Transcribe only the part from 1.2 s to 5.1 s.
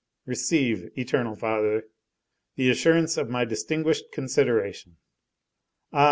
Father, the assurance of my distinguished consideration.